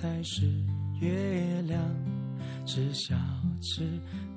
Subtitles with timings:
[0.00, 0.46] 才是
[0.98, 1.78] 月亮，
[2.64, 3.14] 吃小
[3.60, 3.86] 吃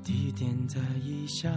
[0.03, 1.49] 地点在异乡。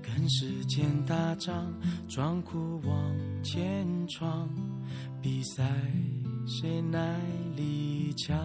[0.00, 1.70] 跟时间打仗，
[2.08, 4.48] 装酷往前闯，
[5.20, 5.70] 比赛
[6.46, 7.18] 谁耐
[7.54, 8.38] 力强。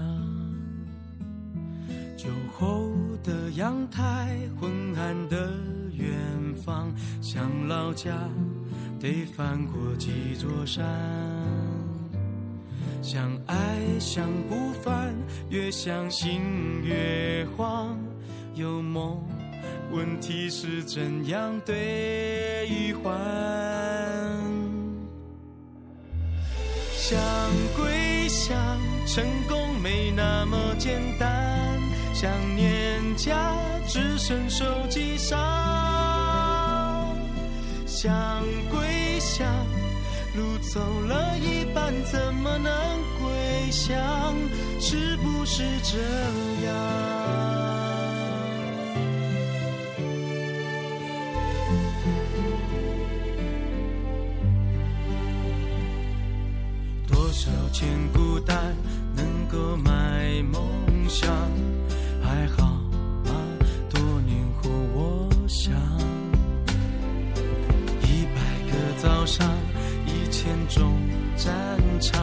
[2.17, 2.91] 酒后
[3.23, 5.53] 的阳台，昏暗的
[5.93, 6.13] 远
[6.65, 8.11] 方，想老家
[8.99, 11.44] 得翻过几座山。
[13.05, 13.55] 想爱
[13.99, 15.13] 想不烦，
[15.49, 16.41] 越想心
[16.83, 17.95] 越慌。
[18.55, 19.23] 有梦，
[19.91, 23.13] 问题是怎样兑换？
[26.93, 27.15] 想
[27.77, 28.57] 归想，
[29.05, 31.79] 成功没那么简单。
[32.11, 33.55] 想念家，
[33.87, 35.37] 只剩手机上。
[37.85, 39.47] 想归想，
[40.35, 42.71] 路走了一半，怎么能
[43.19, 44.35] 归乡？
[44.79, 45.97] 是不是这
[46.65, 46.75] 样？
[57.07, 58.75] 多少钱孤单
[59.15, 59.91] 能够买
[60.51, 60.61] 梦
[61.07, 61.29] 想？
[62.21, 62.74] 还好
[72.05, 72.21] 场，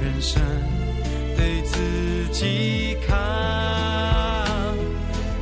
[0.00, 0.42] 人生
[1.36, 3.16] 得自己扛。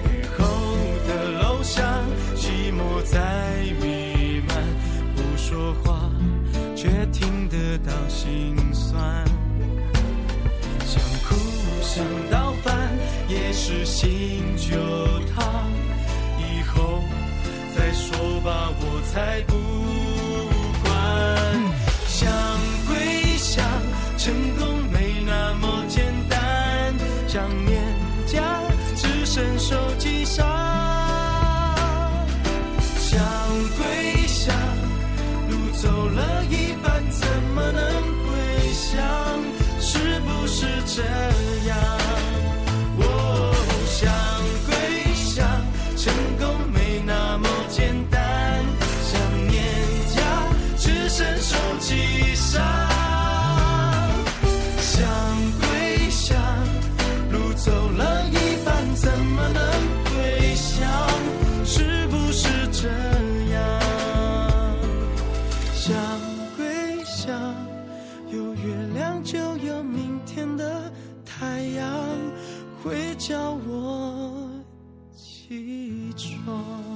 [0.05, 0.45] 雨后
[1.09, 1.11] 的
[1.43, 1.83] 楼上，
[2.37, 3.19] 寂寞在
[3.81, 4.57] 弥漫，
[5.17, 6.11] 不说话
[6.77, 9.25] 却听得到心酸。
[10.87, 11.35] 想哭
[11.83, 12.89] 想到烦，
[13.29, 14.77] 也是醒酒
[15.35, 15.69] 烫。
[16.39, 17.03] 以后
[17.77, 19.60] 再说吧，我才不
[37.09, 37.83] 怎么能
[38.27, 39.01] 回想？
[39.81, 41.30] 是不是真
[68.31, 70.93] 有月亮就有明天的
[71.25, 71.91] 太阳，
[72.83, 74.49] 会叫我
[75.15, 76.90] 起床。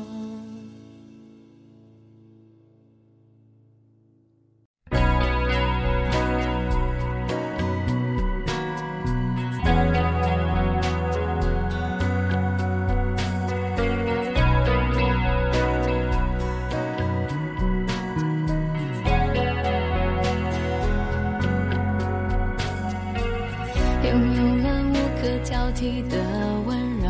[25.65, 26.19] 挑剔的
[26.67, 27.09] 温柔，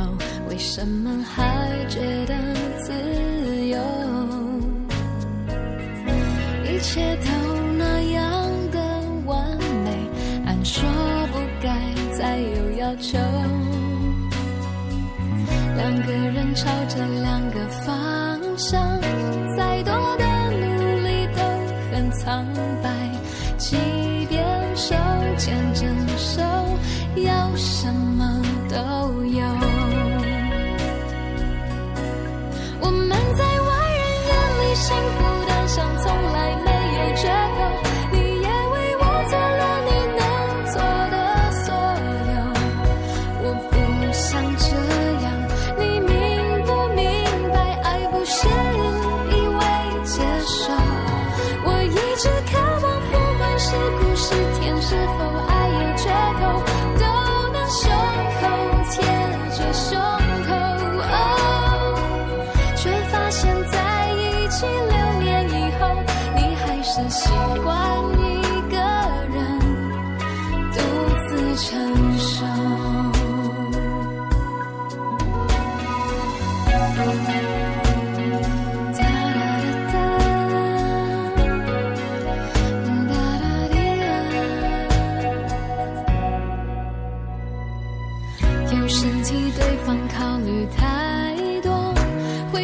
[0.48, 1.44] 为什么还
[1.88, 2.34] 觉得
[2.78, 2.92] 自
[3.66, 3.76] 由？
[6.64, 7.30] 一切都
[7.76, 8.78] 那样的
[9.26, 9.44] 完
[9.84, 9.90] 美，
[10.46, 10.88] 按说
[11.32, 11.76] 不该
[12.12, 13.18] 再有要求。
[15.76, 19.00] 两个人朝着两个方向，
[19.56, 20.24] 再多的
[20.60, 21.42] 努力都
[21.90, 22.46] 很苍
[22.80, 22.88] 白。
[23.58, 23.76] 即
[24.28, 24.44] 便
[24.76, 24.94] 手
[25.38, 25.73] 牵，
[27.22, 28.76] 要什么都
[29.24, 29.44] 有。
[32.80, 37.22] 我们在外人眼里幸福的像从来没有缺
[37.54, 37.58] 口，
[38.12, 40.20] 你也为我做了你能
[40.72, 40.74] 做
[41.12, 41.14] 的
[41.64, 41.66] 所
[42.32, 42.36] 有。
[43.42, 43.72] 我不
[44.12, 44.22] 想
[44.58, 44.66] 这
[45.22, 45.26] 样，
[45.78, 46.12] 你明
[46.64, 47.02] 不明
[47.52, 47.56] 白？
[47.82, 48.36] 爱不是
[49.30, 49.60] 一味
[50.04, 50.14] 接
[50.44, 50.62] 受，
[51.64, 52.52] 我一直渴
[52.82, 53.66] 望，不管是
[53.98, 54.26] 苦是
[54.60, 55.53] 甜，是否爱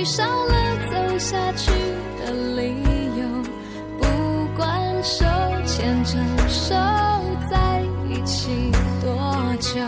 [0.05, 0.55] 少了
[0.91, 1.71] 走下去
[2.19, 2.75] 的理
[3.19, 3.27] 由
[3.99, 4.07] 不
[4.57, 5.27] 管手
[5.67, 6.17] 牵着
[6.49, 6.75] 手
[7.51, 8.71] 在一起
[9.03, 9.11] 多
[9.61, 9.79] 久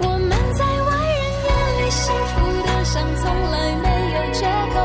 [0.00, 2.36] 我们在外人眼里幸福
[2.66, 4.76] 得像从来没有缺口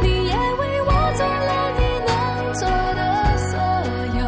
[0.00, 2.08] 你也为我做了你能
[2.54, 2.62] 做
[2.94, 3.00] 的
[3.50, 3.52] 所
[4.16, 4.22] 有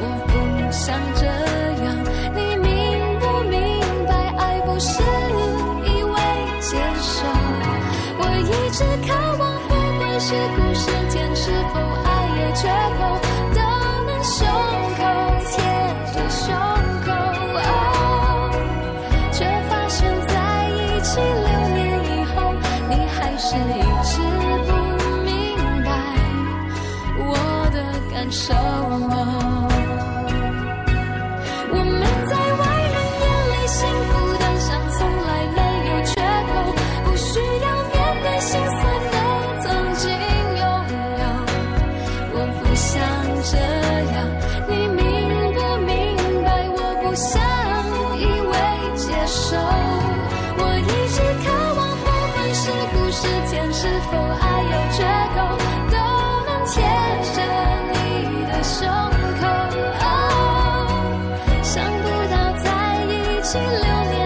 [0.00, 0.32] 我不
[0.72, 0.84] 想
[1.14, 1.45] 这
[10.26, 12.66] 是故事间，是否爱也缺
[12.98, 13.25] 口？
[63.46, 64.25] 惜流年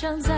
[0.00, 0.37] 想在。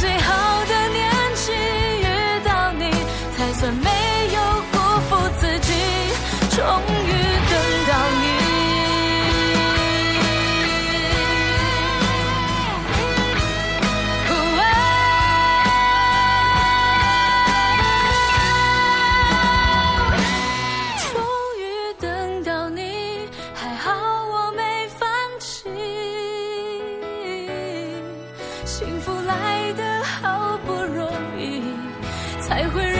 [0.00, 0.29] 最后。
[32.50, 32.99] 才会。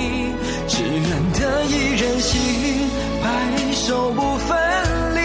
[3.81, 4.57] 手不分
[5.15, 5.19] 离。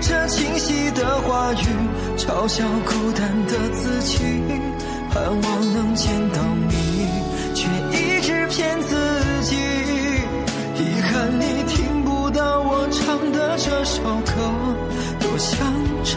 [0.00, 1.66] 这清晰的话语，
[2.16, 4.18] 嘲笑孤单的自己，
[5.10, 7.06] 盼望能见到你，
[7.54, 8.96] 却一直骗自
[9.42, 9.56] 己。
[10.76, 14.32] 遗憾你听不到我唱的这首歌，
[15.20, 15.58] 多想
[16.02, 16.16] 唱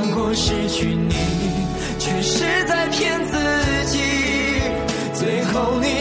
[0.00, 1.14] 想过失去你，
[1.98, 3.36] 却是在骗自
[3.84, 3.98] 己。
[5.12, 5.99] 最后你